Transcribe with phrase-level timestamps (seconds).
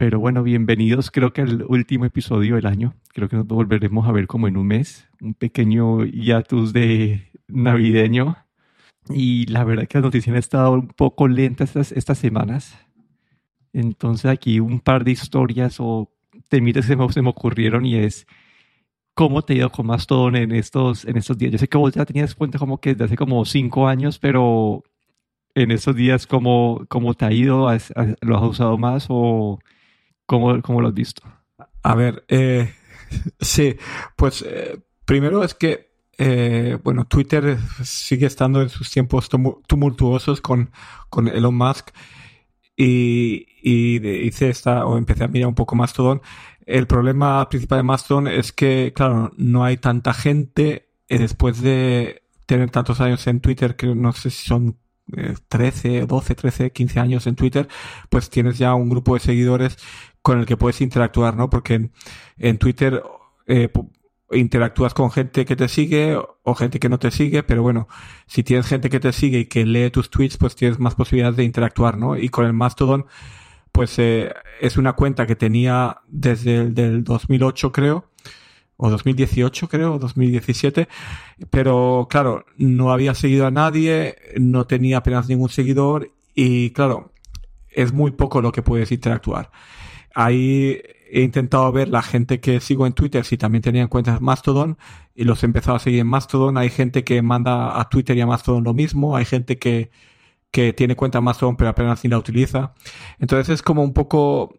[0.00, 2.94] Pero bueno, bienvenidos creo que al último episodio del año.
[3.12, 5.06] Creo que nos volveremos a ver como en un mes.
[5.20, 8.36] Un pequeño hiatus de navideño.
[9.10, 12.78] Y la verdad que las noticias han estado un poco lentas estas, estas semanas.
[13.74, 16.10] Entonces aquí un par de historias o
[16.48, 18.26] temitas que se me, se me ocurrieron y es
[19.14, 21.52] cómo te ha ido con Mastodon en estos, en estos días.
[21.52, 24.82] Yo sé que vos ya tenías cuenta como que desde hace como cinco años, pero
[25.54, 27.68] en estos días, ¿cómo, cómo te ha ido?
[28.20, 29.58] ¿Lo has usado más o
[30.26, 31.22] cómo, cómo lo has visto?
[31.82, 32.72] A ver, eh,
[33.40, 33.76] sí,
[34.16, 39.28] pues eh, primero es que, eh, bueno, Twitter sigue estando en sus tiempos
[39.66, 40.70] tumultuosos con,
[41.08, 41.90] con Elon Musk
[42.76, 46.20] y, y hice esta, o empecé a mirar un poco Mastodon.
[46.66, 52.70] El problema principal de Mastodon es que, claro, no hay tanta gente después de tener
[52.70, 54.76] tantos años en Twitter, que no sé si son
[55.48, 57.68] 13, 12, 13, 15 años en Twitter,
[58.08, 59.78] pues tienes ya un grupo de seguidores
[60.22, 61.50] con el que puedes interactuar, ¿no?
[61.50, 61.90] Porque
[62.38, 63.02] en, Twitter
[63.46, 63.70] eh,
[64.32, 67.88] interactúas con gente que te sigue o gente que no te sigue, pero bueno,
[68.26, 71.36] si tienes gente que te sigue y que lee tus tweets, pues tienes más posibilidades
[71.36, 72.16] de interactuar, ¿no?
[72.16, 73.06] Y con el Mastodon,
[73.72, 78.09] pues eh, es una cuenta que tenía desde el del 2008, creo,
[78.82, 80.88] o 2018 creo, o 2017,
[81.50, 87.12] pero claro, no había seguido a nadie, no tenía apenas ningún seguidor y claro,
[87.68, 89.50] es muy poco lo que puedes interactuar.
[90.14, 90.80] Ahí
[91.12, 94.78] he intentado ver la gente que sigo en Twitter si también tenían cuentas Mastodon
[95.14, 96.56] y los he empezado a seguir en Mastodon.
[96.56, 99.14] Hay gente que manda a Twitter y a Mastodon lo mismo.
[99.14, 99.90] Hay gente que,
[100.50, 102.72] que tiene cuenta Mastodon pero apenas ni la utiliza.
[103.18, 104.54] Entonces es como un poco,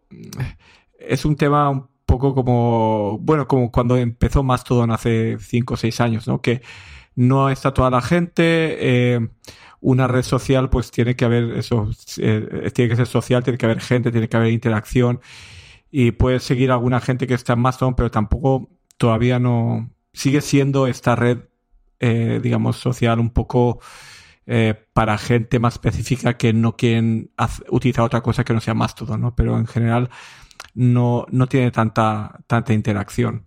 [0.98, 6.28] es un tema poco como, bueno, como cuando empezó Mastodon hace 5 o 6 años,
[6.28, 6.40] ¿no?
[6.40, 6.62] Que
[7.14, 9.28] no está toda la gente, eh,
[9.80, 13.66] una red social pues tiene que haber eso, eh, tiene que ser social, tiene que
[13.66, 15.20] haber gente, tiene que haber interacción
[15.90, 20.40] y puedes seguir a alguna gente que está en Mastodon, pero tampoco todavía no, sigue
[20.40, 21.40] siendo esta red,
[22.00, 23.80] eh, digamos, social un poco
[24.92, 27.30] para gente más específica que no quieren
[27.70, 29.34] utilizar otra cosa que no sea Mastodon, ¿no?
[29.36, 30.10] Pero en general
[30.74, 33.44] no, no tiene tanta, tanta interacción.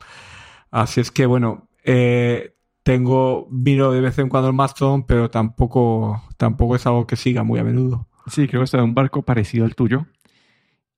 [0.71, 6.23] Así es que, bueno, eh, tengo, miro de vez en cuando el Mastodon, pero tampoco,
[6.37, 8.07] tampoco es algo que siga muy a menudo.
[8.27, 10.07] Sí, creo que está en un barco parecido al tuyo.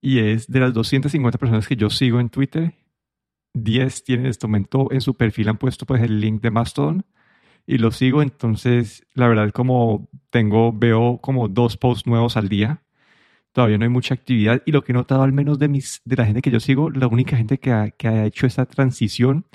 [0.01, 2.75] Y es de las 250 personas que yo sigo en Twitter,
[3.63, 7.06] 10 tienen este momento en su perfil han puesto pues el link de Mastodon
[7.66, 12.83] y lo sigo, entonces la verdad como tengo, veo como dos posts nuevos al día
[13.57, 16.16] todavía no hay mucha actividad y lo que he notado al menos de, mis, de
[16.16, 19.47] la gente que yo sigo, la única gente que ha, que ha hecho esta transición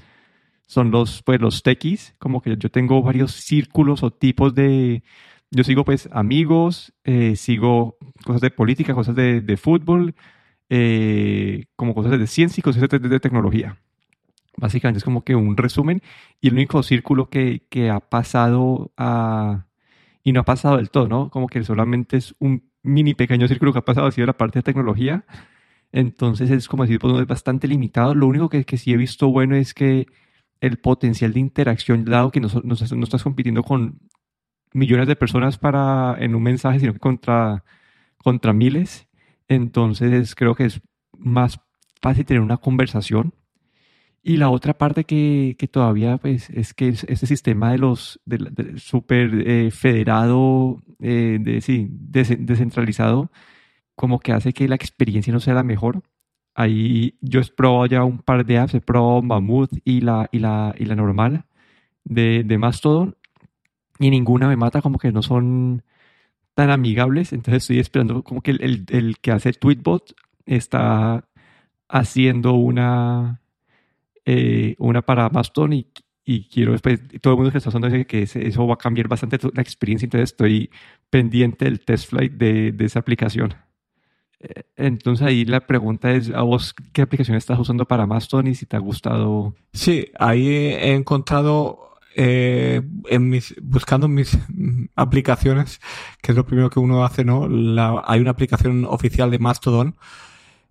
[0.66, 5.04] son los, pues, los techies, como que yo tengo varios círculos o tipos de...
[5.52, 10.16] Yo sigo pues amigos, eh, sigo cosas de política, cosas de, de fútbol,
[10.68, 13.78] eh, como cosas de ciencia y cosas de, de, tecnología.
[14.56, 16.02] Básicamente es como que un resumen
[16.40, 19.66] y el único círculo que, que ha pasado a...
[20.24, 21.30] y no ha pasado del todo, ¿no?
[21.30, 24.58] Como que solamente es un mini pequeño círculo que ha pasado ha sido la parte
[24.58, 25.24] de tecnología.
[25.92, 28.14] Entonces es como decir, pues, es bastante limitado.
[28.14, 30.06] Lo único que, que, sí he visto bueno es que
[30.60, 34.00] el potencial de interacción, dado que no, no, estás compitiendo con
[34.72, 37.64] millones de personas para, en un mensaje, sino que contra,
[38.18, 39.08] contra miles,
[39.48, 40.80] entonces creo que es
[41.18, 41.60] más
[42.00, 43.34] fácil tener una conversación
[44.22, 48.78] y la otra parte que, que todavía pues, es que este sistema de los de,
[48.78, 53.32] super eh, federado, eh, de, sí, descentralizado,
[53.96, 56.02] como que hace que la experiencia no sea la mejor.
[56.54, 60.38] Ahí yo he probado ya un par de apps, he probado Mammoth y la, y
[60.40, 61.46] la, y la normal
[62.04, 63.16] de, de Mastodon
[63.98, 65.84] y ninguna me mata, como que no son
[66.54, 67.32] tan amigables.
[67.32, 70.14] Entonces estoy esperando como que el, el, el que hace Tweetbot
[70.46, 71.28] está
[71.88, 73.41] haciendo una
[74.24, 75.86] eh, una para Mastodon y,
[76.24, 79.08] y quiero después, todo el mundo que está usando dice que eso va a cambiar
[79.08, 80.70] bastante la experiencia, entonces estoy
[81.10, 83.54] pendiente del test flight de, de esa aplicación.
[84.42, 88.54] Eh, entonces ahí la pregunta es, ¿a vos qué aplicación estás usando para Mastodon y
[88.54, 89.54] si te ha gustado?
[89.72, 94.36] Sí, ahí he encontrado, eh, en mis, buscando mis
[94.96, 95.80] aplicaciones,
[96.20, 97.48] que es lo primero que uno hace, ¿no?
[97.48, 99.96] La, hay una aplicación oficial de Mastodon,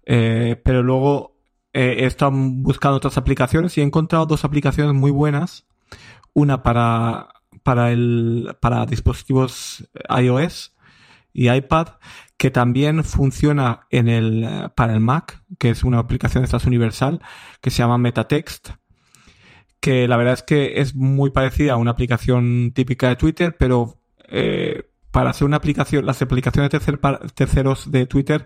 [0.06, 1.31] eh, pero luego
[1.73, 5.65] he estado buscando otras aplicaciones y he encontrado dos aplicaciones muy buenas.
[6.33, 7.29] Una para,
[7.63, 10.73] para, el, para dispositivos iOS
[11.33, 11.88] y iPad,
[12.38, 17.21] que también funciona en el, para el Mac, que es una aplicación de estas universal,
[17.62, 18.71] que se llama MetaText,
[19.79, 24.01] que la verdad es que es muy parecida a una aplicación típica de Twitter, pero
[24.27, 26.71] eh, para hacer una aplicación, las aplicaciones
[27.35, 28.45] terceros de Twitter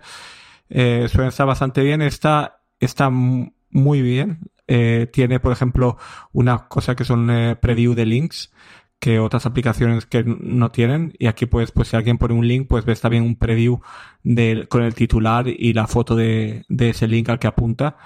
[0.68, 2.02] eh, suelen estar bastante bien.
[2.02, 4.50] Esta está muy bien.
[4.68, 5.96] Eh, tiene, por ejemplo,
[6.32, 8.52] una cosa que son eh, preview de links
[8.98, 11.14] que otras aplicaciones que no tienen.
[11.18, 13.80] Y aquí, pues, pues si alguien pone un link, pues ves también un preview
[14.22, 17.96] de, con el titular y la foto de, de ese link al que apunta.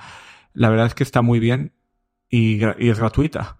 [0.53, 1.73] La verdad es que está muy bien
[2.29, 3.57] y, y es gratuita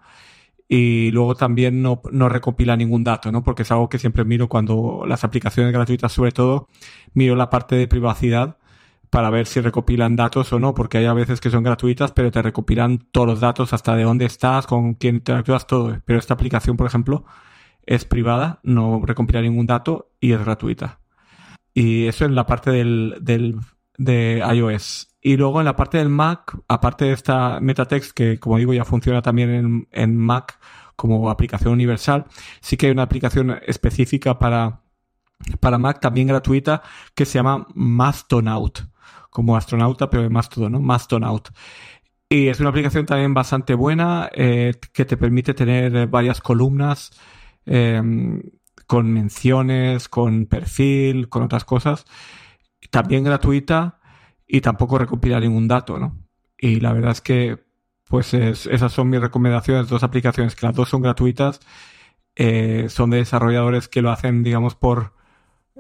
[0.73, 3.43] y luego también no, no, recopila ningún dato, ¿no?
[3.43, 6.69] Porque es algo que siempre miro cuando las aplicaciones gratuitas, sobre todo,
[7.13, 8.57] miro la parte de privacidad
[9.11, 12.31] para ver si recopilan datos o no, porque hay a veces que son gratuitas, pero
[12.31, 16.01] te recopilan todos los datos, hasta de dónde estás, con quién interactúas, todo.
[16.05, 17.25] Pero esta aplicación, por ejemplo,
[17.85, 21.01] es privada, no recopila ningún dato y es gratuita.
[21.75, 23.57] Y eso en la parte del, del,
[23.99, 25.09] de iOS.
[25.21, 28.85] Y luego en la parte del Mac, aparte de esta MetaText, que como digo ya
[28.85, 30.59] funciona también en, en Mac
[30.97, 32.27] como aplicación universal,
[32.61, 34.83] sí que hay una aplicación específica para,
[35.59, 36.83] para Mac, también gratuita,
[37.15, 38.81] que se llama Mastonaut,
[39.31, 40.81] como astronauta, pero de todo ¿no?
[40.81, 41.49] Mastonaut.
[42.29, 47.11] Y es una aplicación también bastante buena, eh, que te permite tener varias columnas
[47.67, 48.01] eh,
[48.87, 52.05] con menciones, con perfil, con otras cosas.
[52.91, 54.01] También gratuita
[54.47, 56.19] y tampoco recopila ningún dato, ¿no?
[56.59, 57.59] Y la verdad es que,
[58.09, 61.61] pues esas son mis recomendaciones, dos aplicaciones que las dos son gratuitas,
[62.37, 65.15] eh, son de desarrolladores que lo hacen, digamos, por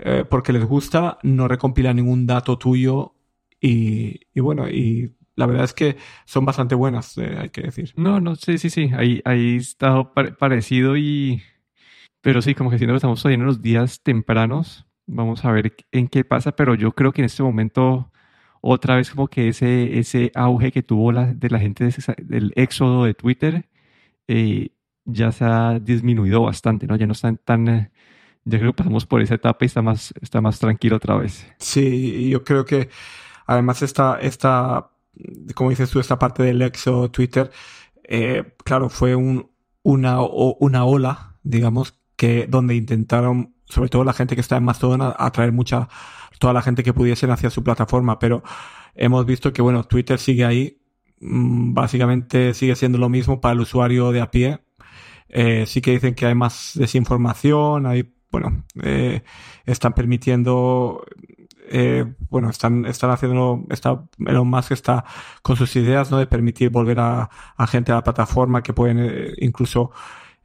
[0.02, 3.14] eh, porque les gusta, no recompila ningún dato tuyo
[3.60, 5.96] y, y bueno, y la verdad es que
[6.26, 7.92] son bastante buenas, eh, hay que decir.
[7.96, 11.42] No, no, sí, sí, sí, ahí, ahí está parecido y...
[12.22, 14.86] Pero sí, como que siento que estamos todavía en los días tempranos.
[15.06, 18.12] Vamos a ver en qué pasa, pero yo creo que en este momento
[18.60, 23.04] otra vez como que ese, ese auge que tuvo la, de la gente del éxodo
[23.04, 23.68] de Twitter
[24.28, 24.68] eh,
[25.06, 26.96] ya se ha disminuido bastante, ¿no?
[26.96, 27.68] Ya no están tan...
[27.68, 27.90] Eh,
[28.44, 31.50] ya creo que pasamos por esa etapa y está más, está más tranquilo otra vez.
[31.58, 32.90] Sí, yo creo que
[33.50, 34.90] además esta, esta
[35.54, 37.50] como dices tú, esta parte del éxodo Twitter,
[38.04, 39.50] eh, claro, fue un,
[39.82, 45.14] una, una ola, digamos, que donde intentaron, sobre todo la gente que está en Mastodon,
[45.16, 45.88] atraer mucha
[46.38, 48.42] toda la gente que pudiesen hacia su plataforma, pero
[48.94, 50.80] hemos visto que, bueno, Twitter sigue ahí,
[51.20, 54.60] mm, básicamente sigue siendo lo mismo para el usuario de a pie.
[55.28, 59.22] Eh, sí que dicen que hay más desinformación, hay, bueno, eh,
[59.66, 61.04] están permitiendo,
[61.70, 65.04] eh, bueno, están, están haciendo, está, Elon Musk está
[65.42, 66.18] con sus ideas, ¿no?
[66.18, 69.92] De permitir volver a, a gente a la plataforma que pueden eh, incluso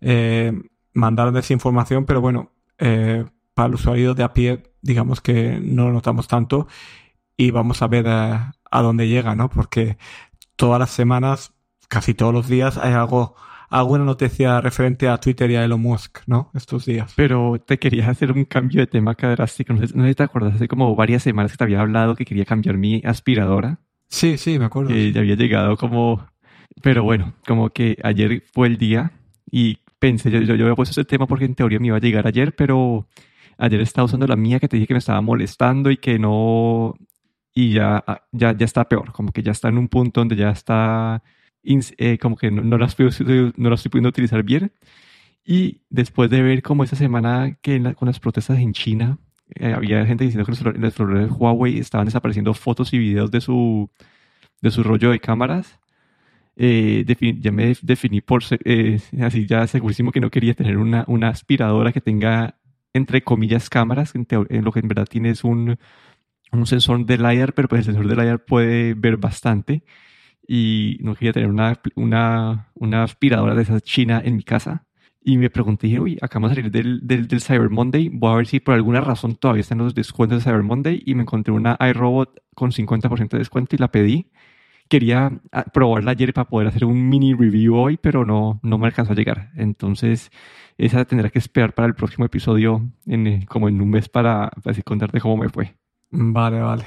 [0.01, 0.53] eh,
[0.93, 6.27] mandar desinformación, pero bueno, para el usuario de a pie, digamos que no lo notamos
[6.27, 6.67] tanto
[7.37, 9.49] y vamos a ver a, dónde llega, ¿no?
[9.49, 9.97] Porque
[10.55, 11.53] todas las semanas,
[11.87, 13.35] casi todos los días, hay algo,
[13.69, 16.51] alguna noticia referente a Twitter y a Elon Musk, ¿no?
[16.53, 17.13] Estos días.
[17.15, 19.73] Pero te quería hacer un cambio de tema drástico.
[19.73, 22.45] No sé, no te acuerdas, hace como varias semanas que te había hablado que quería
[22.45, 23.79] cambiar mi aspiradora.
[24.07, 24.89] Sí, sí, me acuerdo.
[24.89, 26.25] Que ya había llegado como...
[26.81, 29.11] Pero bueno, como que ayer fue el día
[29.49, 32.01] y pensé, yo, yo, yo había puesto ese tema porque en teoría me iba a
[32.01, 33.07] llegar ayer, pero
[33.57, 36.95] Ayer estaba usando la mía que te dije que me estaba molestando y que no...
[37.53, 40.35] Y ya, ah, ya, ya está peor, como que ya está en un punto donde
[40.35, 41.23] ya está...
[41.97, 43.09] Eh, como que no, no, la estoy,
[43.57, 44.71] no la estoy pudiendo utilizar bien.
[45.45, 49.19] Y después de ver como esta semana que con las protestas en China,
[49.55, 53.31] eh, había gente diciendo que los, los celulares de Huawei estaban desapareciendo fotos y videos
[53.31, 53.89] de su,
[54.61, 55.79] de su rollo de cámaras.
[56.57, 57.05] Eh,
[57.41, 61.91] ya me definí por eh, así ya segurísimo que no quería tener una, una aspiradora
[61.91, 62.55] que tenga
[62.95, 64.13] entre comillas, cámaras.
[64.15, 64.25] En,
[64.63, 65.77] lo que en verdad tiene es un,
[66.51, 69.83] un sensor de LiDAR, pero pues el sensor de LiDAR puede ver bastante.
[70.47, 74.85] Y no quería tener una, una, una aspiradora de esa china en mi casa.
[75.23, 78.45] Y me pregunté, uy, acabamos de salir del, del, del, Cyber Monday, voy a ver
[78.45, 81.01] si por alguna razón todavía están los descuentos de Cyber Monday.
[81.05, 84.29] Y me encontré una iRobot con 50% de descuento y la pedí.
[84.87, 88.87] Quería ah, probarla ayer para poder hacer un mini review hoy, pero no, no me
[88.87, 89.51] alcanzó a llegar.
[89.55, 90.31] Entonces,
[90.77, 94.51] esa tendrá que esperar para el próximo episodio, en, eh, como en un mes, para,
[94.63, 95.75] para contarte cómo me fue.
[96.17, 96.85] Vale, vale.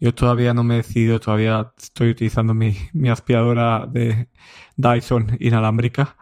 [0.00, 4.28] Yo todavía no me he decidido, todavía estoy utilizando mi, mi aspiradora de
[4.76, 6.16] Dyson inalámbrica,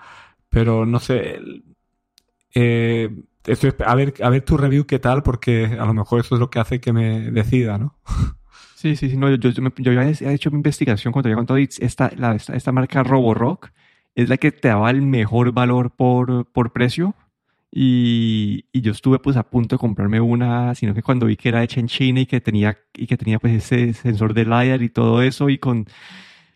[0.50, 1.40] pero no sé.
[2.54, 3.10] Eh,
[3.46, 6.40] estoy, a, ver, a ver tu review qué tal, porque a lo mejor eso es
[6.40, 7.98] lo que hace que me decida, ¿no?
[8.76, 9.16] Sí, sí, sí.
[9.16, 13.04] No, yo, yo, yo, había hecho mi investigación cuando había contado esta, esta, esta marca
[13.04, 13.70] Roborock
[14.16, 17.14] es la que te daba el mejor valor por, por precio.
[17.74, 21.48] Y, y, yo estuve pues a punto de comprarme una, sino que cuando vi que
[21.48, 24.82] era hecha en China y que tenía, y que tenía pues ese sensor de LiDAR
[24.82, 25.86] y todo eso y con,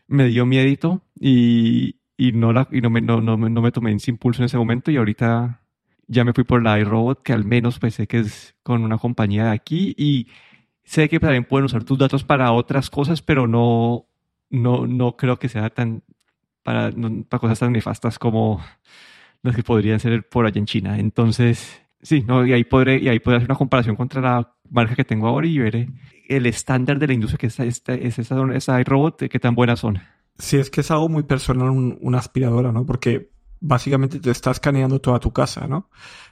[0.08, 3.92] me dio miedito y, y no la, y no me, no, no, no me tomé
[3.94, 5.62] ese impulso en ese momento y ahorita
[6.08, 8.98] ya me fui por la iRobot, que al menos pues sé que es con una
[8.98, 10.28] compañía de aquí y
[10.84, 14.06] sé que también pueden usar tus datos para otras cosas, pero no,
[14.50, 16.02] no, no creo que sea tan
[16.62, 16.92] para,
[17.28, 18.60] para cosas tan nefastas como
[19.42, 20.98] las que podrían ser por allá en China.
[20.98, 24.94] Entonces, sí, no, y ahí podré, y ahí podré hacer una comparación contra la marca
[24.94, 25.88] que tengo ahora y veré
[26.28, 29.80] el estándar de la industria que es, esta, es esa, esa iRobot, qué tan buenas
[29.80, 30.00] son.
[30.38, 32.84] Sí, es que es algo muy personal una aspiradora, ¿no?
[32.84, 35.88] Porque básicamente te está escaneando toda tu casa, ¿no?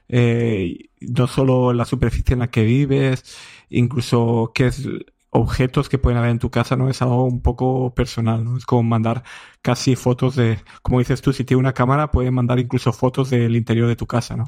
[0.08, 3.37] Eh, no solo la superficie en la que vives,
[3.70, 4.87] incluso qué es
[5.35, 6.88] objetos que pueden haber en tu casa, ¿no?
[6.88, 8.57] Es algo un poco personal, ¿no?
[8.57, 9.25] Es como mandar
[9.62, 13.57] casi fotos de, como dices tú, si tiene una cámara, puede mandar incluso fotos del
[13.57, 14.45] interior de tu casa, ¿no?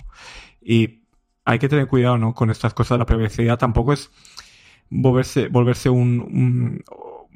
[0.62, 1.02] Y
[1.45, 2.35] hay que tener cuidado, ¿no?
[2.35, 4.11] Con estas cosas, la privacidad tampoco es
[4.88, 6.83] volverse, volverse un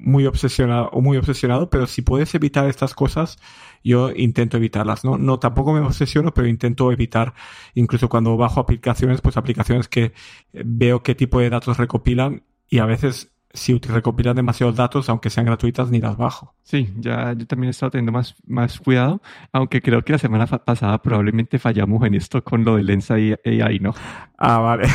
[0.01, 3.39] muy obsesionado o muy obsesionado, pero si puedes evitar estas cosas,
[3.85, 5.05] yo intento evitarlas.
[5.05, 7.35] No, no tampoco me obsesiono, pero intento evitar,
[7.75, 10.13] incluso cuando bajo aplicaciones, pues aplicaciones que
[10.53, 15.47] veo qué tipo de datos recopilan y a veces si recopilan demasiados datos, aunque sean
[15.47, 16.55] gratuitas, ni las bajo.
[16.63, 19.21] Sí, ya yo también he estado teniendo más, más cuidado,
[19.53, 23.35] aunque creo que la semana pasada probablemente fallamos en esto con lo de Lensa y
[23.45, 23.95] AI, ¿no?
[24.39, 24.89] Ah, vale.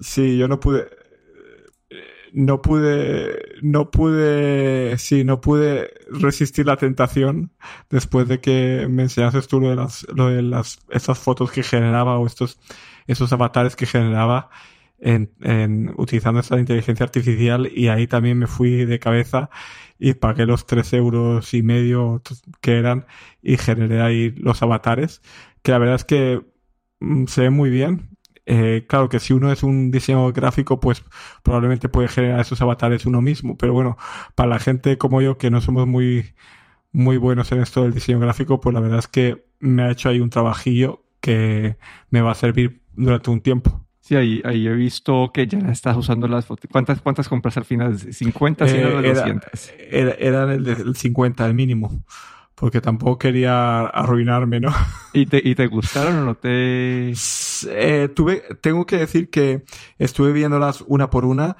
[0.00, 0.88] sí, yo no pude
[2.36, 7.50] no pude, no pude, sí, no pude resistir la tentación
[7.88, 11.62] después de que me enseñases tú lo de las, lo de las, esas fotos que
[11.62, 12.58] generaba o estos,
[13.06, 14.50] esos avatares que generaba
[14.98, 19.50] en, en, utilizando esta inteligencia artificial y ahí también me fui de cabeza
[19.98, 22.22] y pagué los tres euros y medio
[22.60, 23.06] que eran
[23.42, 25.22] y generé ahí los avatares
[25.62, 26.42] que la verdad es que
[27.00, 31.04] mm, se ve muy bien eh, claro que si uno es un diseñador gráfico, pues
[31.42, 33.56] probablemente puede generar esos avatares uno mismo.
[33.58, 33.98] Pero bueno,
[34.34, 36.34] para la gente como yo, que no somos muy,
[36.92, 40.08] muy buenos en esto del diseño gráfico, pues la verdad es que me ha hecho
[40.08, 41.76] ahí un trabajillo que
[42.10, 43.85] me va a servir durante un tiempo.
[44.06, 46.70] Sí, ahí, ahí he visto que ya estás usando las fotos.
[46.70, 47.98] ¿Cuántas, cuántas compras al final?
[47.98, 49.72] ¿50, 100 o 200?
[49.90, 52.04] Era, era, el, el 50, el mínimo
[52.54, 54.72] porque tampoco quería arruinarme, ¿no?
[55.12, 57.12] ¿Y te, y te gustaron o no te...?
[57.68, 59.64] Eh, tuve, tengo que decir que
[59.98, 61.56] estuve viéndolas una por una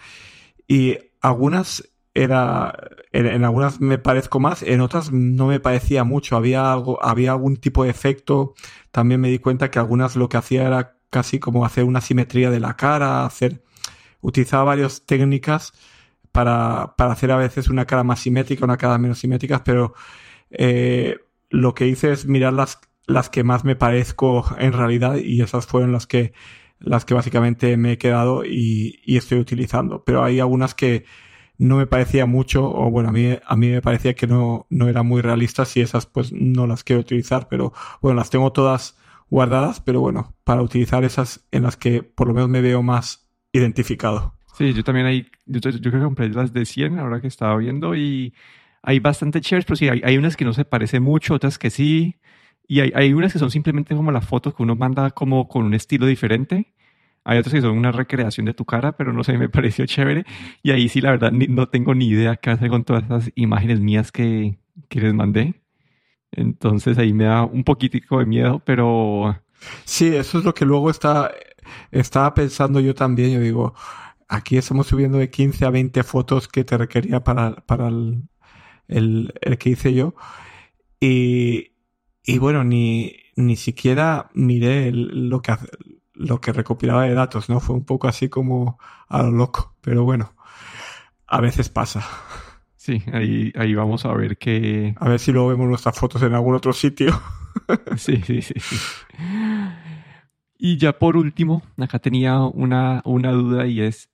[0.68, 2.74] y algunas era,
[3.12, 7.56] en, algunas me parezco más, en otras no me parecía mucho, había algo, había algún
[7.56, 8.54] tipo de efecto,
[8.92, 12.50] también me di cuenta que algunas lo que hacía era casi como hacer una simetría
[12.50, 13.62] de la cara, hacer,
[14.20, 15.72] utilizaba varias técnicas
[16.32, 19.94] para, para hacer a veces una cara más simétrica, una cara menos simétrica, pero
[20.50, 21.16] eh,
[21.50, 25.66] lo que hice es mirar las, las que más me parezco en realidad y esas
[25.66, 26.32] fueron las que,
[26.78, 30.04] las que básicamente me he quedado y, y estoy utilizando.
[30.04, 31.04] Pero hay algunas que
[31.58, 34.88] no me parecía mucho, o bueno, a mí, a mí me parecía que no, no
[34.88, 37.72] eran muy realistas y esas pues no las quiero utilizar, pero
[38.02, 38.98] bueno, las tengo todas
[39.30, 43.28] guardadas, pero bueno, para utilizar esas en las que por lo menos me veo más
[43.52, 44.34] identificado.
[44.56, 47.56] Sí, yo también hay, yo, yo creo que compré las de 100 ahora que estaba
[47.56, 48.34] viendo y
[48.82, 51.70] hay bastante chéveres, pero sí, hay, hay, unas que no se parecen mucho, otras que
[51.70, 52.16] sí.
[52.68, 55.64] Y hay, hay, unas que son simplemente como las fotos que uno manda como con
[55.64, 56.72] un estilo diferente.
[57.24, 60.24] Hay otras que son una recreación de tu cara, pero no sé, me pareció chévere.
[60.62, 63.80] Y ahí sí, la verdad, no tengo ni idea qué hacer con todas esas imágenes
[63.80, 65.54] mías que, que les mandé.
[66.36, 69.40] Entonces ahí me da un poquitico de miedo, pero...
[69.84, 71.32] Sí, eso es lo que luego está,
[71.90, 73.32] estaba pensando yo también.
[73.32, 73.74] Yo digo,
[74.28, 78.28] aquí estamos subiendo de 15 a 20 fotos que te requería para, para el,
[78.86, 80.14] el, que hice yo.
[81.00, 81.72] Y,
[82.22, 85.54] y bueno, ni, ni siquiera miré lo, que,
[86.12, 87.60] lo que recopilaba de datos, ¿no?
[87.60, 88.78] Fue un poco así como
[89.08, 90.34] a lo loco, pero bueno,
[91.26, 92.06] a veces pasa.
[92.86, 94.94] Sí, ahí, ahí vamos a ver que...
[94.98, 97.20] A ver si luego vemos nuestras fotos en algún otro sitio.
[97.96, 98.76] sí, sí, sí, sí.
[100.56, 104.08] Y ya por último, acá tenía una, una duda y es,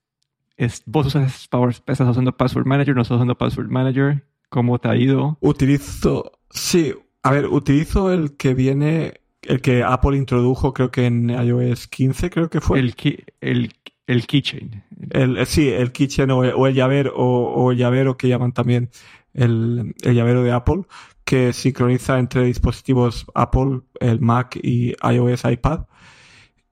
[0.56, 4.88] es vos usas Power, estás usando Password Manager, no estás usando Password Manager, ¿Cómo te
[4.88, 5.36] ha ido?
[5.40, 11.28] Utilizo, sí, a ver, utilizo el que viene, el que Apple introdujo, creo que en
[11.28, 12.78] iOS 15, creo que fue.
[12.78, 12.94] El,
[13.42, 13.72] el,
[14.06, 14.84] el keychain.
[15.10, 18.90] El, eh, sí, el keychain o, el llavero, o, el llavero que llaman también
[19.34, 20.82] el, el llavero de Apple,
[21.24, 25.86] que sincroniza entre dispositivos Apple, el Mac y iOS iPad.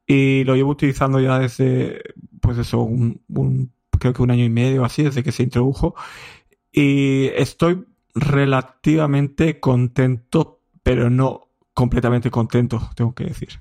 [0.07, 2.03] Y lo llevo utilizando ya desde,
[2.41, 5.95] pues eso, un, un, creo que un año y medio así, desde que se introdujo.
[6.73, 7.85] Y estoy
[8.15, 13.61] relativamente contento, pero no completamente contento, tengo que decir.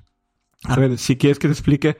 [0.64, 1.96] A ver, si quieres que te explique.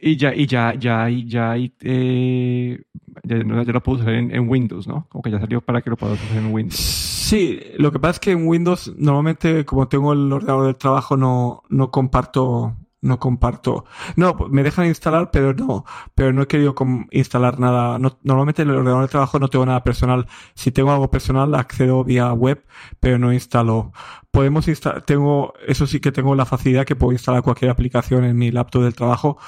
[0.00, 2.82] Y ya, y ya, ya, ya, eh,
[3.24, 5.06] ya, lo puedo usar en, Windows, ¿no?
[5.08, 6.78] Como que ya salió para que lo puedas usar en Windows.
[6.78, 11.16] Sí, lo que pasa es que en Windows normalmente como tengo el ordenador del trabajo
[11.16, 13.84] no, no comparto no comparto.
[14.16, 16.74] No, me dejan instalar, pero no, pero no he querido
[17.10, 17.98] instalar nada.
[18.22, 20.26] normalmente en el ordenador de trabajo no tengo nada personal.
[20.54, 22.64] Si tengo algo personal, accedo vía web,
[23.00, 23.92] pero no instalo.
[24.30, 28.36] Podemos instalar, tengo, eso sí que tengo la facilidad que puedo instalar cualquier aplicación en
[28.36, 29.38] mi laptop del trabajo,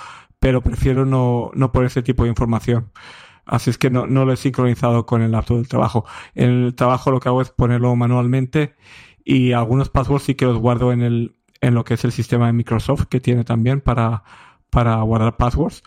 [0.41, 2.91] pero prefiero no, no por ese tipo de información.
[3.45, 6.05] Así es que no, no lo he sincronizado con el laptop del trabajo.
[6.35, 8.75] En el trabajo lo que hago es ponerlo manualmente
[9.25, 12.47] y algunos passwords sí que los guardo en el, en lo que es el sistema
[12.47, 14.25] de Microsoft que tiene también para,
[14.71, 15.83] para guardar passwords.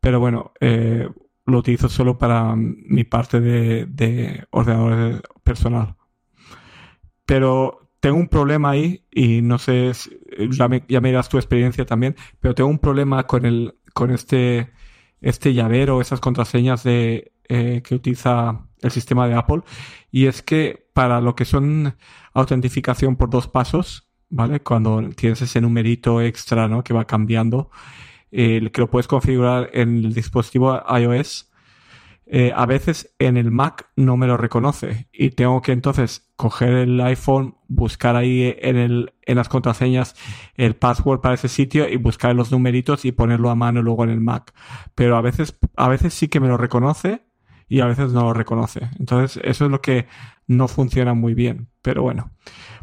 [0.00, 1.08] Pero bueno, eh,
[1.46, 5.96] lo utilizo solo para mi parte de, de ordenador personal.
[7.24, 9.92] Pero tengo un problema ahí y no sé,
[10.50, 14.10] ya me, ya me dirás tu experiencia también, pero tengo un problema con el, con
[14.10, 14.70] este,
[15.20, 19.62] este llavero, esas contraseñas de, eh, que utiliza el sistema de Apple.
[20.10, 21.96] Y es que para lo que son
[22.32, 24.60] autentificación por dos pasos, ¿vale?
[24.60, 26.82] Cuando tienes ese numerito extra, ¿no?
[26.82, 27.70] Que va cambiando,
[28.30, 31.51] eh, que lo puedes configurar en el dispositivo iOS.
[32.34, 36.70] Eh, a veces en el Mac no me lo reconoce y tengo que entonces coger
[36.70, 40.16] el iPhone, buscar ahí en, el, en las contraseñas
[40.54, 44.08] el password para ese sitio y buscar los numeritos y ponerlo a mano luego en
[44.08, 44.54] el Mac.
[44.94, 47.20] Pero a veces, a veces sí que me lo reconoce
[47.68, 48.88] y a veces no lo reconoce.
[48.98, 50.06] Entonces eso es lo que
[50.46, 51.68] no funciona muy bien.
[51.82, 52.30] Pero bueno,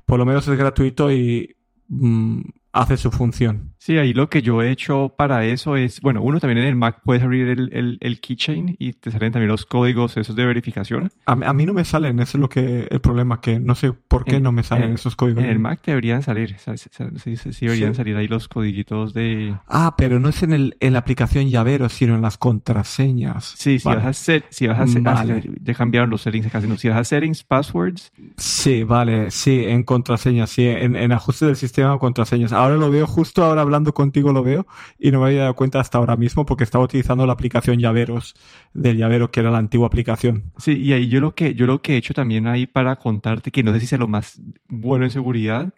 [0.05, 2.41] por lo menos es gratuito y mm,
[2.71, 3.73] hace su función.
[3.77, 6.75] Sí, ahí lo que yo he hecho para eso es, bueno, uno también en el
[6.75, 11.11] Mac puedes abrir el, el, keychain y te salen también los códigos esos de verificación.
[11.25, 14.25] A, mí no me salen, ese es lo que el problema, que no sé por
[14.25, 15.43] qué no me salen esos códigos.
[15.43, 19.55] En el Mac deberían salir, sí, sí, deberían salir ahí los códigitos de...
[19.67, 23.55] Ah, pero no es en, el, en la aplicación llavero, sino en las contraseñas.
[23.57, 25.43] Sí, si vas a hacer, si vas a hacer, vale.
[25.61, 28.11] ya cambiaron los settings casi, no, si vas a settings, passwords.
[28.37, 33.07] Sí, vale, sí, en contraseñas, sí, en, en ajuste del sistema contraseñas ahora lo veo,
[33.07, 36.45] justo ahora hablando contigo lo veo y no me había dado cuenta hasta ahora mismo
[36.45, 38.35] porque estaba utilizando la aplicación llaveros
[38.73, 40.51] del llavero que era la antigua aplicación.
[40.57, 43.51] Sí, y ahí yo lo que, yo lo que he hecho también ahí para contarte
[43.51, 45.73] que no sé si sea lo más bueno en seguridad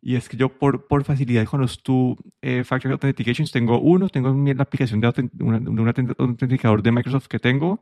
[0.00, 4.08] y es que yo por, por facilidad con los two eh, factor authentications tengo uno,
[4.08, 7.80] tengo la aplicación de, un autenticador de Microsoft que tengo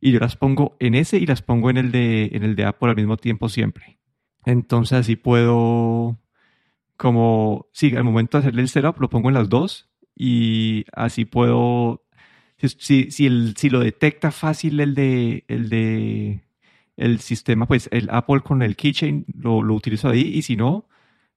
[0.00, 2.64] y yo las pongo en ese y las pongo en el de, en el de
[2.64, 3.98] Apple al mismo tiempo siempre.
[4.44, 6.18] Entonces así puedo
[6.96, 11.24] como, sí, al momento de hacerle el setup lo pongo en las dos y así
[11.24, 12.04] puedo,
[12.58, 16.42] si, si, el, si lo detecta fácil el de, el de
[16.96, 20.88] el sistema, pues el Apple con el keychain lo, lo utilizo ahí y si no,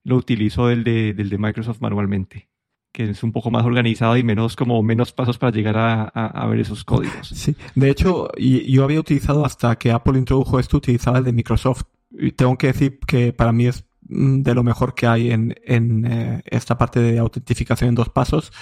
[0.04, 2.50] lo utilizo del de, del de Microsoft manualmente
[2.92, 6.46] que es un poco más organizado y menos como menos pasos para llegar a, a,
[6.46, 7.28] ver esos códigos.
[7.34, 11.82] Sí, de hecho, yo había utilizado hasta que Apple introdujo esto, utilizaba el de Microsoft.
[12.10, 16.04] Y tengo que decir que para mí es de lo mejor que hay en, en
[16.04, 18.52] eh, esta parte de autentificación en dos pasos.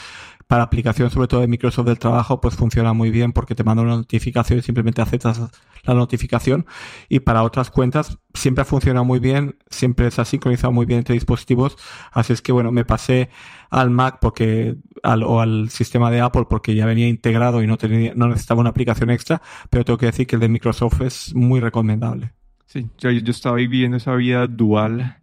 [0.46, 3.82] Para aplicación, sobre todo de Microsoft del trabajo, pues funciona muy bien porque te manda
[3.82, 5.42] una notificación y simplemente aceptas
[5.84, 6.64] la notificación.
[7.10, 11.00] Y para otras cuentas siempre ha funcionado muy bien, siempre se ha sincronizado muy bien
[11.00, 11.76] entre dispositivos.
[12.12, 13.28] Así es que bueno, me pasé
[13.68, 17.76] al Mac porque, al, o al sistema de Apple porque ya venía integrado y no
[17.76, 21.34] tenía, no necesitaba una aplicación extra, pero tengo que decir que el de Microsoft es
[21.34, 22.32] muy recomendable.
[22.64, 25.17] Sí, yo, yo estaba viviendo esa vida dual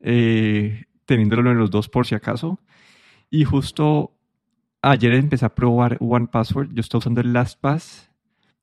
[0.00, 2.60] eh, teniéndolo en los dos por si acaso.
[3.30, 4.14] Y justo
[4.82, 6.70] ayer empecé a probar One Password.
[6.72, 8.10] Yo estoy usando el LastPass,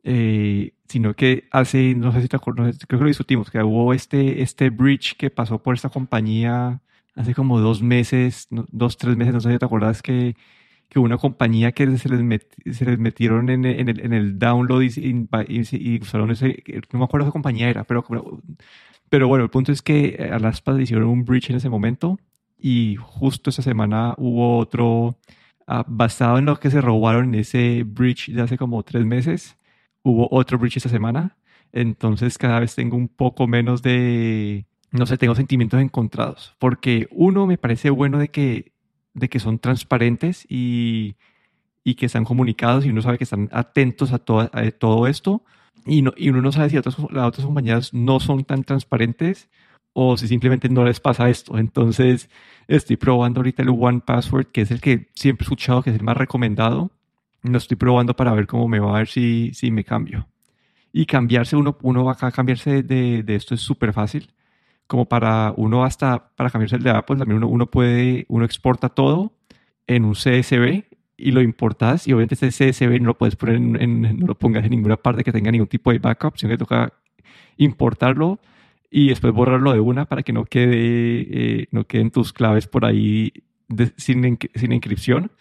[0.03, 3.93] eh, sino que hace, no sé si te acuerdas, creo que lo discutimos, que hubo
[3.93, 6.81] este, este bridge que pasó por esta compañía
[7.15, 10.35] hace como dos meses, dos, tres meses, no sé si te acuerdas que,
[10.89, 12.41] que una compañía que se les,
[12.77, 15.27] se les metieron en, en, el, en el download y,
[15.71, 18.05] y, usaron ese, no me acuerdo qué compañía era, pero
[19.09, 21.69] pero bueno, el punto es que eh, a las PAS hicieron un breach en ese
[21.69, 22.19] momento
[22.57, 25.17] y justo esa semana hubo otro,
[25.67, 29.57] ah, basado en lo que se robaron en ese breach de hace como tres meses,
[30.03, 31.37] hubo otro breach esa semana.
[31.71, 36.55] Entonces cada vez tengo un poco menos de, no sé, tengo sentimientos encontrados.
[36.59, 38.71] Porque uno, me parece bueno de que,
[39.13, 41.15] de que son transparentes y,
[41.83, 45.43] y que están comunicados y uno sabe que están atentos a, a todo esto
[45.85, 49.49] y, no, y uno no sabe si otras, las otras compañías no son tan transparentes
[49.93, 51.57] o si simplemente no les pasa esto.
[51.57, 52.29] Entonces,
[52.67, 55.95] estoy probando ahorita el One Password, que es el que siempre he escuchado que es
[55.95, 56.91] el más recomendado.
[57.43, 60.27] Lo estoy probando para ver cómo me va a ver si, si me cambio.
[60.91, 64.31] Y cambiarse, uno, uno va a cambiarse de, de esto es súper fácil.
[64.87, 68.89] Como para uno hasta, para cambiarse el de Apple, también uno, uno puede, uno exporta
[68.89, 69.33] todo
[69.87, 70.83] en un CSV
[71.17, 74.63] y lo importas y obviamente ese CSV no lo puedes poner en, no lo pongas
[74.65, 76.93] en ninguna parte que tenga ningún tipo de backup, sino que toca
[77.57, 78.39] importarlo
[78.91, 82.85] y después borrarlo de una para que no quede eh, no queden tus claves por
[82.85, 83.31] ahí
[83.97, 85.31] sin, sin inscripción.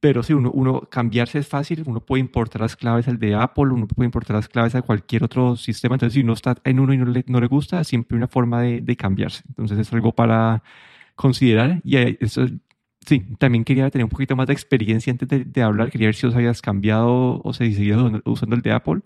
[0.00, 3.66] Pero si uno, uno cambiarse es fácil, uno puede importar las claves al de Apple,
[3.72, 5.94] uno puede importar las claves a cualquier otro sistema.
[5.94, 8.26] Entonces, si uno está en uno y no le, no le gusta, siempre hay una
[8.26, 9.44] forma de, de, cambiarse.
[9.48, 10.64] Entonces, es algo para
[11.14, 11.80] considerar.
[11.84, 12.46] Y eso,
[13.06, 15.90] sí, también quería tener un poquito más de experiencia antes de, de hablar.
[15.90, 19.00] Quería ver si os habías cambiado o si seguías usando el de Apple.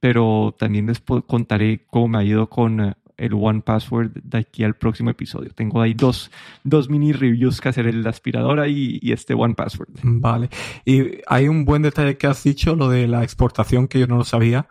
[0.00, 4.64] Pero también les contaré cómo me ha ido con eh, el One Password de aquí
[4.64, 5.50] al próximo episodio.
[5.54, 6.30] Tengo ahí dos,
[6.62, 9.88] dos mini reviews que hacer, el aspiradora y, y, este One Password.
[10.02, 10.50] Vale.
[10.84, 14.16] Y hay un buen detalle que has dicho, lo de la exportación, que yo no
[14.16, 14.68] lo sabía.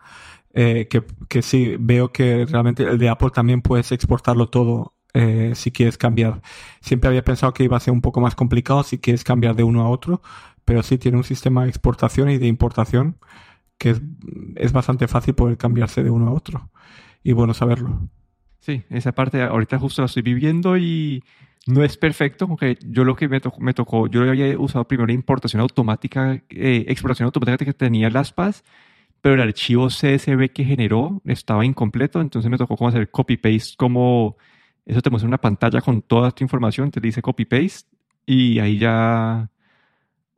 [0.56, 5.52] Eh, que, que sí, veo que realmente el de Apple también puedes exportarlo todo eh,
[5.54, 6.42] si quieres cambiar.
[6.80, 9.62] Siempre había pensado que iba a ser un poco más complicado si quieres cambiar de
[9.62, 10.20] uno a otro,
[10.64, 13.16] pero sí tiene un sistema de exportación y de importación
[13.78, 14.02] que es,
[14.56, 16.70] es bastante fácil poder cambiarse de uno a otro.
[17.22, 18.08] Y bueno saberlo.
[18.60, 21.22] Sí, esa parte ahorita justo la estoy viviendo y
[21.66, 25.12] no es perfecto, porque yo lo que me, tocó, me tocó yo había usado primero
[25.12, 28.64] importación automática, eh, exportación automática que tenía las PAS,
[29.20, 34.36] pero el archivo CSV que generó estaba incompleto, entonces me tocó como hacer copy-paste, como
[34.86, 37.88] eso te muestra una pantalla con toda tu información, te dice copy-paste
[38.26, 39.50] y ahí ya,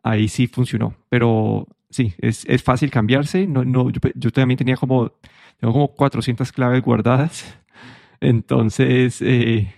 [0.02, 4.76] ahí sí funcionó, pero sí, es, es fácil cambiarse, no, no, yo, yo también tenía
[4.76, 5.12] como,
[5.58, 7.58] tengo como 400 claves guardadas
[8.20, 9.72] entonces, eh,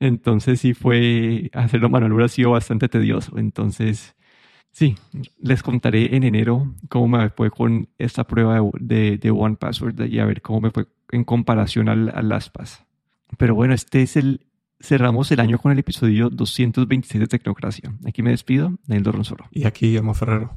[0.00, 3.38] entonces sí fue, hacerlo manual hubiera sido bastante tedioso.
[3.38, 4.16] Entonces,
[4.70, 4.96] sí,
[5.40, 10.18] les contaré en enero cómo me fue con esta prueba de, de, One Password y
[10.20, 12.87] a ver cómo me fue en comparación al, al LastPass.
[13.36, 14.46] Pero bueno, este es el,
[14.80, 17.92] cerramos el año con el episodio 226 de Tecnocracia.
[18.06, 19.46] Aquí me despido, Neil Dorronsoro.
[19.50, 20.56] Y aquí Guillermo Ferrero.